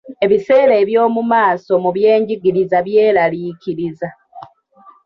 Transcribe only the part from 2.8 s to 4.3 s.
byeraliikiriza.